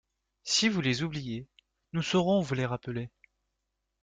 [0.43, 1.45] Si vous les oubliez,
[1.93, 3.11] nous saurons vous les rappeler.